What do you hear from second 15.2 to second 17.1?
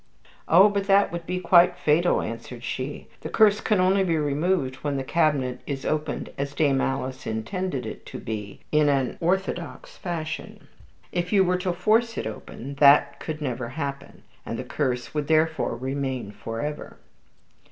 therefore remain for ever."